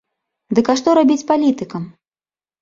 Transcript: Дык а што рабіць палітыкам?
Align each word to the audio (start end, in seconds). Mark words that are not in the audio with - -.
Дык 0.59 0.71
а 0.73 0.75
што 0.81 0.95
рабіць 0.99 1.27
палітыкам? 1.33 1.87